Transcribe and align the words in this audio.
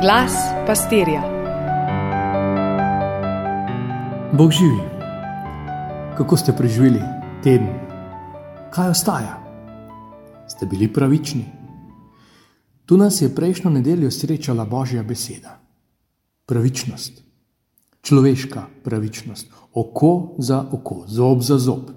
Glas 0.00 0.32
pastirja. 0.66 1.22
Bog 4.32 4.52
živi. 4.52 4.78
Kako 6.16 6.36
ste 6.36 6.52
preživeli 6.56 7.00
teden? 7.42 7.74
Kaj 8.70 8.90
ostaja? 8.90 9.42
Ste 10.48 10.66
bili 10.66 10.92
pravični? 10.92 11.44
Tu 12.86 12.96
nas 12.96 13.20
je 13.20 13.34
prejšnjo 13.34 13.70
nedeljo 13.70 14.10
srečala 14.10 14.64
Božja 14.64 15.02
beseda. 15.02 15.58
Pravičnost, 16.46 17.22
človeška 18.02 18.62
pravičnost, 18.84 19.50
oko 19.74 20.36
za 20.38 20.64
oko, 20.72 21.04
zob 21.08 21.42
za 21.42 21.58
zob. 21.58 21.90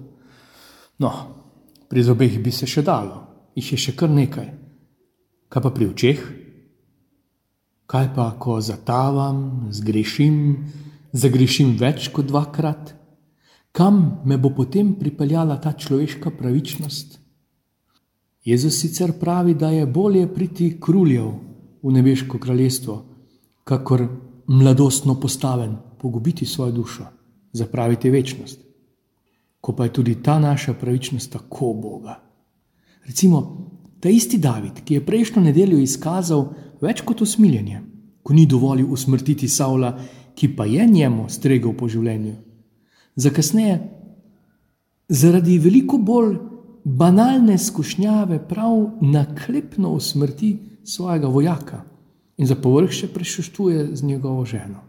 No, 0.98 1.12
pri 1.88 2.02
zobeh 2.02 2.42
bi 2.42 2.50
se 2.50 2.66
še 2.66 2.82
dalo, 2.82 3.26
jih 3.54 3.72
je 3.72 3.78
še 3.78 3.94
kar 3.94 4.10
nekaj. 4.10 4.54
Kaj 5.48 5.62
pa 5.62 5.70
pri 5.70 5.86
očeh? 5.86 6.41
Kaj 7.92 8.06
pa, 8.14 8.30
ko 8.40 8.54
zatavam, 8.64 9.68
zgrešim, 9.68 10.36
zagrešim 11.12 11.74
več 11.76 12.06
kot 12.08 12.30
dvakrat? 12.30 12.94
Kam 13.76 13.98
me 14.24 14.38
bo 14.40 14.48
potem 14.56 14.94
pripeljala 14.96 15.58
ta 15.60 15.74
človeška 15.76 16.32
pravičnost? 16.38 17.18
Jezus 18.48 18.78
sicer 18.80 19.12
pravi, 19.20 19.52
da 19.54 19.68
je 19.76 19.84
bolje 19.84 20.24
priti 20.34 20.70
kruljev 20.80 21.28
v 21.82 21.92
nebeško 21.92 22.40
kraljestvo, 22.40 22.96
kakor 23.68 24.06
mladostno 24.48 25.18
postaven, 25.20 25.76
pogubiti 26.00 26.48
svojo 26.48 26.72
dušo, 26.72 27.04
zapraviti 27.52 28.10
večnost. 28.10 28.64
Ko 29.60 29.76
pa 29.76 29.84
je 29.84 29.92
tudi 30.00 30.16
ta 30.22 30.38
naša 30.40 30.72
pravičnost 30.80 31.32
tako 31.32 31.74
Boga. 31.82 32.16
Recimo, 33.04 33.44
ta 34.00 34.08
isti 34.08 34.38
David, 34.38 34.80
ki 34.84 34.94
je 34.94 35.06
prejšnjo 35.06 35.42
nedeljo 35.42 35.78
izkazal 35.78 36.48
več 36.82 37.02
kot 37.06 37.22
usmiljenje, 37.22 37.80
ko 38.22 38.34
ni 38.34 38.46
dovolil 38.46 38.90
usmrtiti 38.92 39.48
Saula, 39.48 39.94
ki 40.34 40.48
pa 40.56 40.66
je 40.66 40.86
njemu 40.86 41.28
stregel 41.30 41.74
po 41.76 41.88
življenju. 41.88 42.34
Za 43.16 43.30
kasneje, 43.30 43.78
zaradi 45.08 45.58
veliko 45.60 45.98
bolj 45.98 46.38
banalne 46.84 47.58
skušnjave, 47.58 48.40
prav 48.48 49.02
naklepno 49.04 49.92
usmrti 49.92 50.56
svojega 50.84 51.28
vojaka 51.28 51.82
in 52.38 52.48
za 52.48 52.56
povrh 52.56 52.90
še 52.90 53.10
prešuštuje 53.12 53.92
z 53.94 54.08
njegovo 54.08 54.44
ženo. 54.48 54.80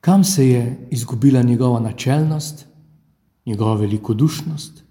Kam 0.00 0.24
se 0.24 0.46
je 0.46 0.88
izgubila 0.90 1.42
njegova 1.42 1.80
načelnost, 1.80 2.64
njegova 3.46 3.74
velikodušnost, 3.74 4.84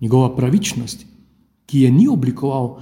njegova 0.00 0.36
pravičnost, 0.36 1.04
ki 1.66 1.80
je 1.80 1.90
ni 1.90 2.08
oblikoval 2.08 2.78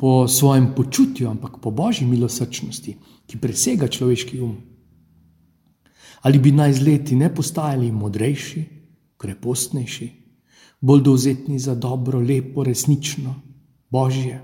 po 0.00 0.28
svojem 0.28 0.72
počutju, 0.74 1.28
ampak 1.28 1.58
po 1.60 1.70
božji 1.70 2.06
milosrčnosti, 2.08 2.94
ki 3.28 3.38
presega 3.38 3.84
človeški 3.84 4.40
um. 4.40 4.56
Ali 6.24 6.40
bi 6.40 6.52
naj 6.56 6.72
z 6.80 6.86
leti 6.86 7.16
ne 7.16 7.28
postajali 7.28 7.92
modrejši, 7.92 8.62
krepostnejši, 9.20 10.08
bolj 10.80 11.02
dovzetni 11.04 11.58
za 11.60 11.74
dobro, 11.74 12.20
lepo, 12.20 12.64
resnično, 12.64 13.34
božje? 13.92 14.40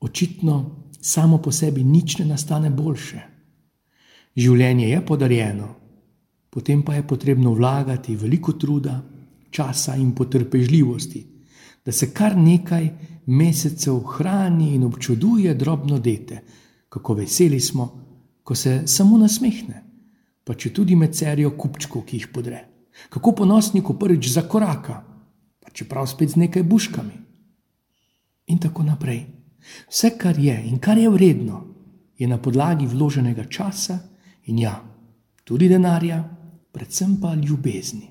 Očitno 0.00 0.88
samo 1.00 1.38
po 1.38 1.52
sebi 1.52 1.84
nič 1.84 2.18
ne 2.18 2.30
nastane 2.32 2.70
boljše. 2.72 3.20
Življenje 4.36 4.88
je 4.88 5.06
podarjeno, 5.06 5.68
potem 6.48 6.80
pa 6.82 6.96
je 6.96 7.06
potrebno 7.06 7.52
vlagati 7.52 8.16
veliko 8.16 8.56
truda, 8.56 9.02
časa 9.52 10.00
in 10.00 10.14
potrpežljivosti, 10.16 11.26
da 11.84 11.92
se 11.92 12.08
kar 12.14 12.36
nekaj 12.40 13.11
mesecev 13.26 14.00
hrani 14.16 14.74
in 14.74 14.84
občuduje 14.84 15.54
drobno 15.54 15.98
dete, 15.98 16.42
kako 16.88 17.14
veseli 17.14 17.60
smo, 17.60 17.88
ko 18.42 18.54
se 18.54 18.82
samo 18.86 19.18
nasmehne 19.18 19.92
pa 20.44 20.54
če 20.58 20.72
tudi 20.74 20.96
med 20.98 21.14
serijo 21.14 21.54
kupčkov, 21.58 22.04
ki 22.06 22.18
jih 22.18 22.28
podre. 22.34 22.64
Kako 23.12 23.34
ponosni, 23.42 23.82
ko 23.82 23.94
prvič 23.98 24.32
zakoraka, 24.34 24.98
pa 25.62 25.70
čeprav 25.72 26.08
spet 26.10 26.34
z 26.34 26.42
nekaj 26.44 26.66
buškami. 26.66 27.16
In 28.52 28.58
tako 28.58 28.84
naprej. 28.86 29.22
Vse, 29.88 30.16
kar 30.18 30.38
je 30.38 30.56
in 30.66 30.80
kar 30.82 30.98
je 30.98 31.10
vredno, 31.10 31.62
je 32.18 32.26
na 32.28 32.38
podlagi 32.42 32.86
vloženega 32.90 33.46
časa 33.46 33.98
in 34.50 34.58
ja, 34.58 34.74
tudi 35.46 35.68
denarja, 35.70 36.18
predvsem 36.74 37.16
pa 37.22 37.34
ljubezni. 37.34 38.10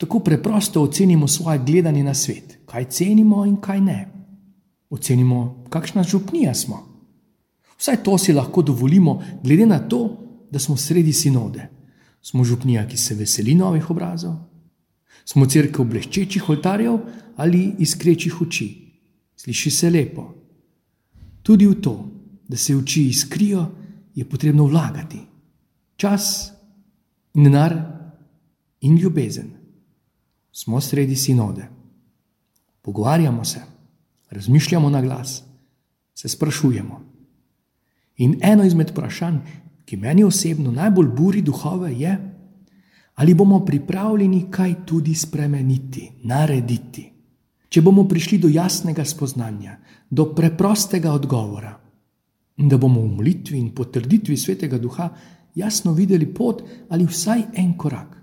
Tako 0.00 0.22
preprosto 0.24 0.82
ocenimo 0.82 1.28
svoje 1.28 1.58
gledanje 1.66 2.04
na 2.06 2.14
svet, 2.14 2.60
kaj 2.66 2.88
cenimo 2.88 3.44
in 3.44 3.58
kaj 3.60 3.80
ne. 3.80 3.98
Ocenimo, 4.90 5.64
kakšna 5.70 6.02
župnija 6.02 6.54
smo. 6.54 6.86
Vsaj 7.78 8.02
to 8.02 8.18
si 8.18 8.32
lahko 8.32 8.62
dovolimo, 8.62 9.22
glede 9.42 9.66
na 9.66 9.78
to, 9.78 10.18
da 10.50 10.58
smo 10.58 10.76
sredi 10.76 11.12
sinode. 11.12 11.68
Smo 12.22 12.44
župnija, 12.44 12.88
ki 12.88 12.96
se 12.96 13.14
veseli 13.14 13.54
novih 13.54 13.90
obrazov, 13.90 14.34
smo 15.24 15.46
crkva 15.46 15.84
bleščečih 15.84 16.48
oltarjev 16.48 16.98
ali 17.36 17.74
iskrečih 17.78 18.40
oči. 18.42 18.68
Sliši 19.36 19.70
se 19.70 19.90
lepo. 19.90 20.26
Tudi 21.42 21.66
v 21.66 21.80
to, 21.80 21.94
da 22.48 22.56
se 22.56 22.76
oči 22.76 23.06
iskrijo, 23.08 23.66
je 24.14 24.24
potrebno 24.28 24.66
vlagati 24.66 25.20
čas, 25.96 26.52
in 27.34 27.44
denar 27.44 27.76
in 28.80 28.96
ljubezen. 28.96 29.50
Smo 30.52 30.80
sredi 30.80 31.16
sinode. 31.16 31.68
Pogovarjamo 32.82 33.44
se, 33.44 33.60
razmišljamo 34.30 34.90
na 34.90 35.02
glas, 35.02 35.42
se 36.14 36.28
sprašujemo. 36.28 37.00
In 38.16 38.38
eno 38.42 38.64
izmed 38.64 38.90
vprašanj, 38.90 39.38
ki 39.84 39.96
meni 39.96 40.24
osebno 40.24 40.72
najbolj 40.72 41.08
buri 41.16 41.42
duhove, 41.42 41.92
je, 42.00 42.16
ali 43.14 43.34
bomo 43.34 43.64
pripravljeni 43.64 44.46
kaj 44.50 44.74
tudi 44.86 45.14
spremeniti, 45.14 46.10
narediti. 46.22 47.12
Če 47.68 47.82
bomo 47.82 48.08
prišli 48.08 48.38
do 48.38 48.48
jasnega 48.48 49.04
spoznanja, 49.04 49.78
do 50.10 50.34
preprostega 50.34 51.12
odgovora, 51.12 51.74
in 52.56 52.68
da 52.68 52.78
bomo 52.78 53.00
v 53.00 53.16
molitvi 53.16 53.58
in 53.58 53.70
potrditvi 53.74 54.36
svetega 54.36 54.78
duha 54.78 55.08
jasno 55.54 55.92
videli 55.92 56.26
pot 56.34 56.62
ali 56.88 57.06
vsaj 57.06 57.42
en 57.54 57.76
korak. 57.78 58.16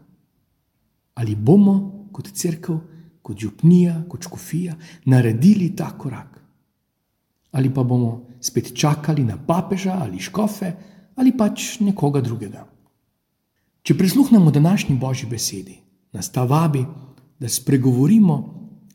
Ali 1.14 1.36
bomo 1.36 2.08
kot 2.12 2.30
crkva, 2.34 2.80
kot 3.28 3.40
župnija, 3.44 4.04
kot 4.08 4.24
škofija 4.24 4.76
naredili 5.06 5.74
ta 5.76 5.90
korak. 5.98 6.40
Ali 7.52 7.74
pa 7.74 7.84
bomo 7.84 8.28
spet 8.42 8.72
čakali 8.76 9.24
na 9.24 9.36
papeža 9.48 9.98
ali 10.02 10.20
škofe, 10.20 10.72
ali 11.16 11.34
pač 11.38 11.80
nekoga 11.84 12.22
drugega. 12.22 12.64
Če 13.84 13.98
prisluhnemo 13.98 14.52
današnji 14.52 14.96
božji 15.00 15.28
besedi, 15.30 15.76
nas 16.14 16.32
ta 16.32 16.44
vabi, 16.44 16.86
da 17.40 17.50
spregovorimo 17.50 18.38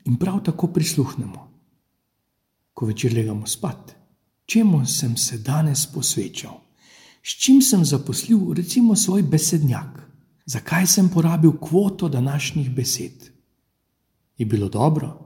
in 0.04 0.16
prav 0.16 0.40
tako 0.44 0.66
prisluhnemo. 0.72 1.48
Ko 2.72 2.86
večer 2.86 3.12
legamo 3.14 3.46
spat, 3.46 3.94
čemu 4.46 4.86
sem 4.86 5.16
se 5.16 5.38
danes 5.38 5.84
posvečal, 5.92 6.56
s 7.22 7.36
čim 7.44 7.60
sem 7.62 7.84
zaposlil, 7.84 8.54
recimo, 8.54 8.96
svoj 8.96 9.22
besednjak, 9.22 10.00
zakaj 10.46 10.86
sem 10.86 11.08
porabil 11.08 11.52
kvoto 11.60 12.08
današnjih 12.08 12.70
besed. 12.74 13.32
Je 14.38 14.46
bilo 14.46 14.68
dobro, 14.68 15.18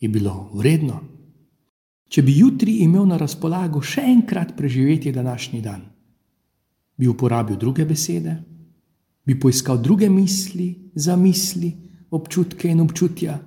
je 0.00 0.08
bilo 0.08 0.50
vredno. 0.54 1.00
Če 2.10 2.22
bi 2.22 2.38
jutri 2.38 2.80
imel 2.82 3.06
na 3.06 3.20
razpolago 3.20 3.82
še 3.82 4.02
enkrat 4.02 4.56
preživeti 4.56 5.12
današnji 5.12 5.60
dan, 5.62 5.84
bi 6.96 7.06
uporabil 7.06 7.56
druge 7.56 7.84
besede, 7.86 8.34
bi 9.24 9.36
poiskal 9.38 9.78
druge 9.78 10.08
misli, 10.10 10.90
zamisli, 10.94 11.70
občutke 12.10 12.68
in 12.68 12.80
občutja. 12.80 13.38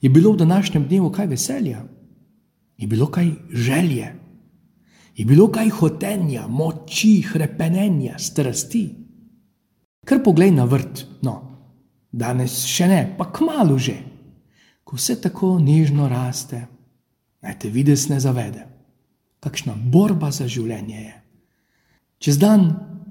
Je 0.00 0.08
bilo 0.08 0.32
v 0.32 0.40
današnjem 0.40 0.86
dnevu 0.88 1.10
kaj 1.12 1.26
veselja, 1.26 1.82
je 2.78 2.86
bilo 2.88 3.10
kaj 3.12 3.28
želje, 3.52 4.14
je 5.16 5.24
bilo 5.28 5.50
kaj 5.52 5.68
hotenja, 5.68 6.46
moči, 6.48 7.20
krepenja, 7.32 8.16
strasti. 8.18 8.86
Kar 10.08 10.22
poglej 10.24 10.54
na 10.56 10.64
vrt, 10.64 11.04
no, 11.22 11.49
danes 12.12 12.64
še 12.66 12.88
ne, 12.88 13.00
pa 13.18 13.30
kmalo 13.32 13.78
že, 13.78 13.96
ko 14.84 14.98
vse 14.98 15.20
tako 15.22 15.58
nežno 15.62 16.08
raste 16.10 16.66
naj 17.42 17.58
te 17.58 17.70
vides 17.70 18.08
ne 18.08 18.20
zavede. 18.20 18.66
Kakšna 19.40 19.74
borba 19.74 20.30
za 20.30 20.48
življenje 20.48 20.98
je. 21.00 21.14
Čez 22.20 22.36
dan 22.36 22.66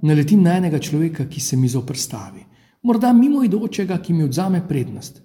naletim 0.05 0.43
na 0.45 0.59
enega 0.59 0.79
človeka, 0.79 1.25
ki 1.25 1.41
se 1.41 1.57
mi 1.57 1.69
zoprstavi, 1.69 2.43
morda 2.85 3.13
mimo 3.13 3.41
idočega, 3.43 3.97
ki 3.97 4.13
mi 4.13 4.23
odzame 4.23 4.61
prednost. 4.67 5.21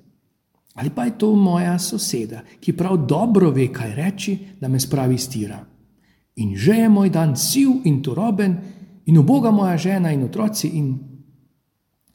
Ali 0.75 0.91
pa 0.91 1.05
je 1.05 1.19
to 1.19 1.35
moja 1.37 1.77
soseda, 1.79 2.41
ki 2.61 2.73
prav 2.73 3.05
dobro 3.07 3.51
ve, 3.55 3.69
kaj 3.73 3.93
reči, 3.95 4.39
da 4.61 4.69
me 4.69 4.81
spravi 4.81 5.19
stira. 5.19 5.61
In 6.43 6.57
že 6.57 6.81
je 6.81 6.89
moj 6.89 7.13
dan 7.15 7.37
siv 7.37 7.85
in 7.85 8.01
turoben, 8.03 8.57
in 9.07 9.19
uboga 9.19 9.53
moja 9.55 9.77
žena 9.79 10.11
in 10.11 10.25
otroci, 10.25 10.69
in 10.79 10.97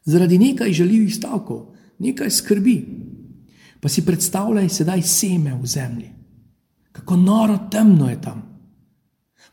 zaradi 0.06 0.38
nekaj 0.38 0.74
žaljivih 0.74 1.16
stavkov, 1.16 1.75
nekaj 2.00 2.30
skrbi. 2.30 2.78
Pa 3.80 3.90
si 3.90 4.06
predstavljaj 4.06 4.69
sedaj 4.69 5.01
seme 5.01 5.56
v 5.56 5.66
zemlji 5.66 6.19
kako 7.00 7.16
noro 7.16 7.57
temno 7.72 8.10
je 8.10 8.22
tam. 8.22 8.42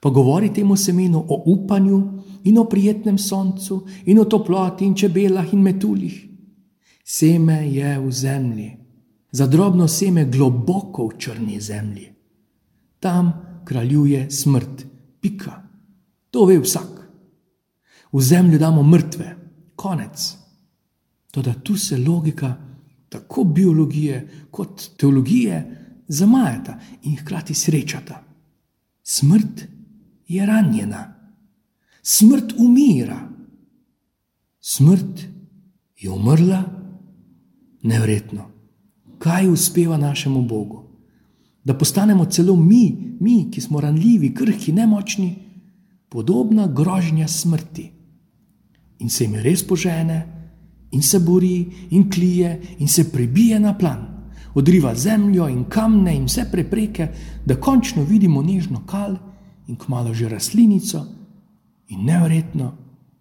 Pa 0.01 0.11
govori 0.11 0.53
temu 0.55 0.77
semenu 0.77 1.25
o 1.29 1.43
upanju 1.47 2.23
in 2.45 2.59
o 2.59 2.65
prijetnem 2.65 3.19
soncu 3.19 3.87
in 4.05 4.19
o 4.19 4.25
toploti 4.25 4.85
in 4.85 4.95
čebelah 4.95 5.53
in 5.53 5.63
metuljih. 5.63 6.27
Seme 7.05 7.71
je 7.71 7.99
v 7.99 8.11
zemlji, 8.13 8.77
za 9.31 9.47
drobno 9.47 9.89
seme 9.89 10.25
globoko 10.25 11.07
v 11.07 11.19
črni 11.19 11.61
zemlji. 11.61 12.13
Tam 13.01 13.33
kraljuje 13.65 14.31
smrt, 14.31 14.87
pika. 15.21 15.63
To 16.31 16.45
ve 16.45 16.59
vsak. 16.59 17.09
V 18.13 18.21
zemljo 18.21 18.59
damo 18.59 18.83
mrtve, 18.83 19.37
konec. 19.87 20.37
Toda 21.31 21.55
tu 21.55 21.77
se 21.77 21.97
logika, 21.99 22.57
tako 23.09 23.45
biologije 23.45 24.29
kot 24.51 24.91
teologije, 24.97 25.59
zamajata 26.09 26.79
in 27.03 27.17
hkrati 27.17 27.55
srečata. 27.55 28.23
Smrt 29.03 29.63
je 30.29 30.47
ranjena, 30.47 31.15
smrt 32.03 32.55
umira, 32.59 33.29
smrt 34.61 35.27
je 35.97 36.11
umrla, 36.11 36.63
nevredno. 37.83 38.51
Kaj 39.19 39.49
uspeva 39.49 39.97
našemu 39.97 40.43
Bogu? 40.43 40.83
Da 41.65 41.75
postanemo 41.75 42.25
celo 42.25 42.57
mi, 42.57 43.17
mi, 43.21 43.51
ki 43.51 43.61
smo 43.61 43.81
ranljivi, 43.81 44.35
krhki, 44.35 44.73
nemočni, 44.73 45.35
podobna 46.09 46.67
grožnja 46.67 47.29
smrti. 47.29 47.96
In 48.99 49.11
se 49.11 49.25
jim 49.25 49.35
res 49.35 49.63
požene, 49.67 50.27
in 50.91 51.03
se 51.03 51.21
bori, 51.21 51.67
in 51.91 52.11
klije, 52.11 52.61
in 52.79 52.89
se 52.89 53.11
pribije 53.13 53.61
na 53.61 53.75
plan 53.79 54.17
odriva 54.57 54.95
zemljo 54.95 55.49
in 55.49 55.65
kamne 55.69 56.17
in 56.17 56.25
vse 56.25 56.47
prepreke, 56.53 57.09
da 57.45 57.61
končno 57.61 58.05
vidimo 58.05 58.43
nežno 58.43 58.87
kal 58.87 59.17
in 59.69 59.77
kmalo 59.77 60.15
že 60.15 60.29
rastlinico 60.29 61.05
in 61.89 62.05
nevrjetno, 62.05 62.73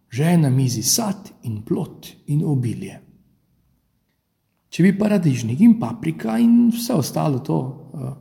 že 0.09 0.23
je 0.23 0.37
na 0.37 0.49
mizi 0.49 0.83
sad 0.83 1.29
in 1.43 1.61
plot 1.61 2.07
in 2.27 2.43
obilje. 2.45 3.01
Če 4.69 4.83
bi 4.83 4.97
paradižnik 4.97 5.59
in 5.59 5.75
paprika 5.79 6.37
in 6.39 6.69
vse 6.71 6.93
ostalo 6.93 7.39
to 7.39 7.57
uh, 7.59 8.13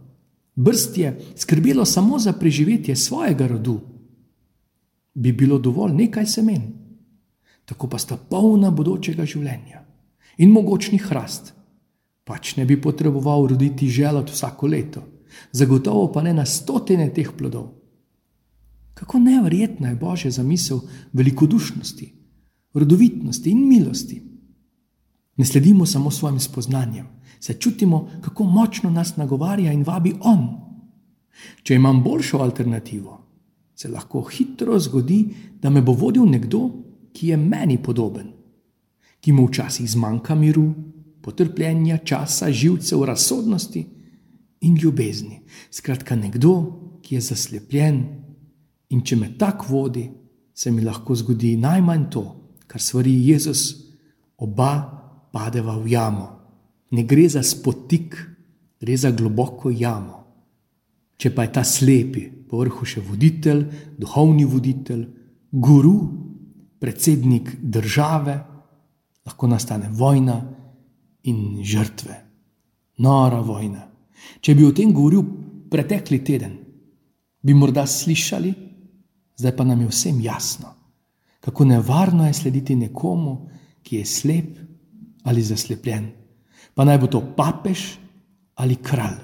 brstje 0.55 1.15
skrbelo 1.37 1.85
samo 1.85 2.19
za 2.19 2.33
preživetje 2.33 2.97
svojega 2.97 3.47
rodu, 3.47 3.81
bi 5.15 5.33
bilo 5.33 5.59
dovolj 5.59 5.95
nekaj 5.95 6.27
semen, 6.27 6.63
tako 7.65 7.89
pa 7.89 7.99
sta 7.99 8.17
polna 8.17 8.71
bodočega 8.71 9.25
življenja 9.25 9.85
in 10.39 10.51
mogočni 10.51 10.99
hrast 10.99 11.55
pač 12.25 12.57
ne 12.57 12.65
bi 12.65 12.81
potreboval 12.81 13.47
roditi 13.53 13.89
želod 13.89 14.31
vsako 14.33 14.67
leto, 14.67 15.03
zagotovo 15.53 16.09
pa 16.13 16.23
ne 16.23 16.33
na 16.35 16.47
stotine 16.47 17.11
teh 17.13 17.31
plodov. 17.37 17.69
Kako 18.95 19.19
nevrjetna 19.19 19.89
je 19.89 20.01
božja 20.01 20.31
zamisel 20.31 20.81
velikodušnosti, 21.13 22.13
rodovitnosti 22.75 23.51
in 23.51 23.69
milosti. 23.69 24.23
Ne 25.37 25.45
sledimo 25.45 25.87
samo 25.87 26.11
svojim 26.11 26.41
spoznanjem, 26.41 27.07
se 27.41 27.55
čutimo, 27.55 28.09
kako 28.21 28.45
močno 28.45 28.91
nas 28.91 29.17
nagovarja 29.17 29.73
in 29.73 29.83
vabi 29.83 30.15
On. 30.21 30.47
Če 31.63 31.75
imam 31.75 32.03
boljšo 32.03 32.39
alternativo, 32.39 33.19
se 33.75 33.89
lahko 33.89 34.23
hitro 34.23 34.79
zgodi, 34.79 35.35
da 35.61 35.71
me 35.71 35.83
bo 35.83 35.93
vodil 35.93 36.25
nekdo, 36.31 36.71
ki 37.15 37.31
je 37.31 37.37
meni 37.39 37.79
podoben, 37.79 38.33
ki 39.23 39.33
mu 39.33 39.47
včasih 39.47 39.87
zmanjka 39.91 40.35
miru, 40.35 40.67
potrpljenja, 41.23 42.03
časa, 42.05 42.51
živcev, 42.53 43.05
razsodnosti 43.05 43.87
in 44.61 44.77
ljubezni. 44.77 45.41
Skratka, 45.71 46.17
nekdo, 46.17 46.55
ki 47.03 47.15
je 47.17 47.21
zaslepljen 47.31 48.03
in 48.91 49.01
če 49.05 49.17
me 49.17 49.31
tako 49.39 49.71
vodi, 49.71 50.05
se 50.55 50.71
mi 50.71 50.85
lahko 50.85 51.15
zgodi 51.17 51.57
najmanj 51.61 52.05
to, 52.11 52.25
kar 52.67 52.83
svari 52.83 53.15
Jezus, 53.29 53.65
oba 54.37 54.73
padeva 55.33 55.77
v 55.79 55.95
jamo. 55.95 56.29
Ne 56.95 57.03
gre 57.09 57.29
za 57.29 57.43
spotik, 57.43 58.17
gre 58.81 58.97
za 58.97 59.11
globoko 59.11 59.71
jamo. 59.71 60.21
Če 61.19 61.31
pa 61.35 61.47
je 61.47 61.53
ta 61.55 61.65
slepi, 61.65 62.27
povrhu 62.51 62.87
še 62.87 63.03
voditelj, 63.03 63.65
duhovni 63.99 64.45
voditelj, 64.47 65.07
guru, 65.51 65.97
predsednik 66.85 67.49
države, 67.63 68.37
lahko 69.25 69.49
nastane 69.49 69.89
vojna, 69.89 70.37
in 71.25 71.63
žrtve. 71.65 72.17
Nora 73.01 73.41
vojna. 73.41 73.87
Če 74.41 74.55
bi 74.55 74.67
o 74.67 74.73
tem 74.77 74.93
govoril 74.93 75.25
pretekli 75.71 76.21
teden, 76.25 76.59
bi 77.41 77.55
morda 77.57 77.87
slišali, 77.89 78.53
zdaj 79.41 79.55
pa 79.57 79.65
nam 79.65 79.81
je 79.81 79.89
vsem 79.89 80.21
jasno, 80.21 80.75
kako 81.41 81.65
nevarno 81.65 82.27
je 82.27 82.37
slediti 82.37 82.77
nekomu, 82.77 83.49
ki 83.83 83.97
je 83.97 84.07
slep 84.07 84.59
ali 85.25 85.43
zaslepljen, 85.43 86.07
pa 86.75 86.85
naj 86.85 87.01
bo 87.01 87.09
to 87.09 87.23
papež 87.37 87.81
ali 88.61 88.77
kralj. 88.77 89.19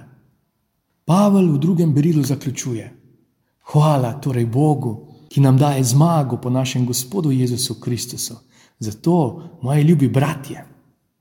Pavel 1.04 1.52
v 1.52 1.60
drugem 1.60 1.92
berilu 1.94 2.22
zaključuje: 2.24 2.88
Hvala 3.72 4.12
torej 4.20 4.46
Bogu, 4.46 5.09
ki 5.30 5.40
nam 5.40 5.58
daje 5.58 5.84
zmago 5.84 6.40
po 6.42 6.50
našem 6.50 6.86
Gospodu 6.86 7.30
Jezusu 7.30 7.78
Kristusu. 7.80 8.34
Zato, 8.80 9.42
moji 9.62 9.84
ljubi 9.84 10.08
bratje, 10.08 10.64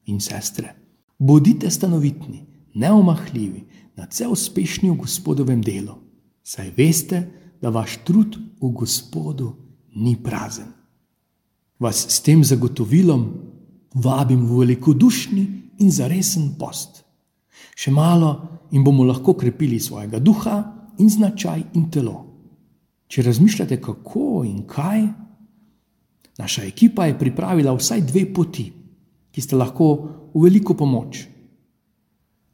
in 0.09 0.19
sestre, 0.19 0.73
bodite 1.17 1.69
stanovitni, 1.69 2.45
neomahljivi, 2.73 3.65
na 3.95 4.07
vse 4.09 4.27
uspešni 4.27 4.89
v 4.89 4.95
gospodovem 5.03 5.61
delu, 5.61 5.97
saj 6.43 6.71
veste, 6.77 7.19
da 7.61 7.69
vaš 7.69 7.97
trud 8.07 8.37
v 8.61 8.71
gospodu 8.71 9.51
ni 9.99 10.15
prazen. 10.23 10.71
Vas 11.79 12.05
s 12.07 12.21
tem 12.23 12.43
zagotovilom 12.43 13.25
vabim 13.93 14.45
v 14.47 14.61
velikodušni 14.63 15.43
in 15.83 15.91
zaresen 15.91 16.53
post. 16.59 17.03
Še 17.75 17.91
malo 17.91 18.31
in 18.71 18.83
bomo 18.83 19.03
lahko 19.03 19.35
krepili 19.35 19.79
svojega 19.79 20.19
duha 20.19 20.57
in 20.99 21.11
značaj 21.11 21.63
in 21.75 21.89
telo. 21.91 22.28
Če 23.09 23.25
razmišljate, 23.25 23.79
kako 23.81 24.43
in 24.45 24.63
kaj, 24.69 25.07
naša 26.37 26.63
ekipa 26.69 27.09
je 27.09 27.17
pripravila 27.19 27.73
vsaj 27.73 28.05
dve 28.05 28.27
poti 28.33 28.69
ki 29.31 29.41
sta 29.41 29.57
lahko 29.57 29.85
v 30.33 30.43
veliko 30.43 30.75
pomoč. 30.75 31.27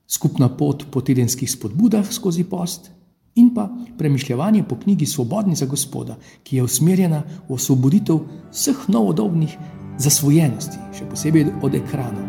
Skupna 0.05 0.51
pot 0.53 0.85
po 0.91 1.01
tedenskih 1.01 1.49
spodbudah 1.49 2.05
skozi 2.13 2.45
post 2.45 2.91
in 3.35 3.49
pa 3.55 3.67
premišljanje 3.97 4.63
po 4.63 4.77
knjigi 4.77 5.05
Svobodni 5.05 5.55
za 5.55 5.65
Gospoda, 5.65 6.15
ki 6.43 6.57
je 6.57 6.63
usmerjena 6.63 7.23
v 7.49 7.57
osvoboditev 7.57 8.21
vseh 8.51 8.85
novodobnih 8.87 9.57
zasvojenosti, 9.97 10.77
še 10.93 11.09
posebej 11.09 11.49
od 11.63 11.75
ekranov. 11.75 12.27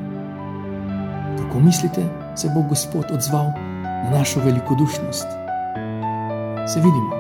Kako 1.36 1.60
mislite, 1.60 2.02
se 2.34 2.50
bo 2.54 2.64
Gospod 2.66 3.12
odzval 3.12 3.52
na 3.76 4.10
našo 4.18 4.40
velikodušnost? 4.40 5.28
Se 6.66 6.80
vidimo, 6.82 7.15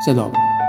vse 0.00 0.14
dobro. 0.14 0.59